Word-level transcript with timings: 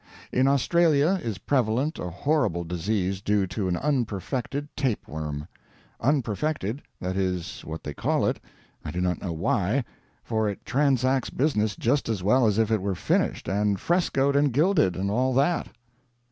In 0.31 0.47
Australia 0.47 1.19
is 1.21 1.37
prevalent 1.37 1.99
a 1.99 2.09
horrible 2.09 2.63
disease 2.63 3.21
due 3.21 3.45
to 3.45 3.67
an 3.67 3.77
"unperfected 3.77 4.67
tapeworm." 4.75 5.47
Unperfected 5.99 6.81
that 6.99 7.15
is 7.15 7.61
what 7.63 7.83
they 7.83 7.93
call 7.93 8.25
it, 8.25 8.39
I 8.83 8.89
do 8.89 8.99
not 8.99 9.21
know 9.21 9.33
why, 9.33 9.83
for 10.23 10.49
it 10.49 10.65
transacts 10.65 11.29
business 11.29 11.75
just 11.75 12.09
as 12.09 12.23
well 12.23 12.47
as 12.47 12.57
if 12.57 12.71
it 12.71 12.81
were 12.81 12.95
finished 12.95 13.47
and 13.47 13.79
frescoed 13.79 14.35
and 14.35 14.51
gilded, 14.51 14.95
and 14.95 15.11
all 15.11 15.35
that. 15.35 15.67